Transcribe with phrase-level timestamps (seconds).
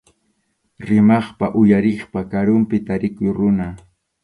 [0.87, 3.67] Rimaqpa uyariqpa karunpi tarikuq runa.